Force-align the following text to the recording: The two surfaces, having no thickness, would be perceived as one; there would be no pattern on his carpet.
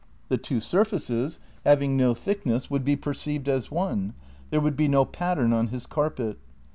The 0.29 0.37
two 0.39 0.59
surfaces, 0.61 1.39
having 1.63 1.95
no 1.95 2.15
thickness, 2.15 2.71
would 2.71 2.83
be 2.83 2.95
perceived 2.95 3.47
as 3.47 3.69
one; 3.69 4.15
there 4.49 4.59
would 4.59 4.75
be 4.75 4.87
no 4.87 5.05
pattern 5.05 5.53
on 5.53 5.67
his 5.67 5.85
carpet. 5.85 6.39